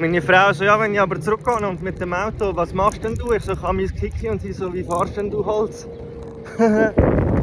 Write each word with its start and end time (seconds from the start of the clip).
Meine 0.00 0.22
Frau 0.22 0.50
so, 0.54 0.64
ja, 0.64 0.80
wenn 0.80 0.94
ich 0.94 1.00
aber 1.00 1.20
zurückgehe 1.20 1.68
und 1.68 1.82
mit 1.82 2.00
dem 2.00 2.14
Auto, 2.14 2.56
was 2.56 2.72
machst 2.72 3.04
denn 3.04 3.16
du? 3.16 3.32
Ich 3.32 3.42
so, 3.42 3.52
ich 3.52 3.60
habe 3.60 3.74
mein 3.74 3.94
Kiki 3.94 4.30
und 4.30 4.40
sie 4.40 4.54
so, 4.54 4.72
wie 4.72 4.82
fahrst 4.82 5.18
denn 5.18 5.30
du 5.30 5.44
Holz? 5.44 5.86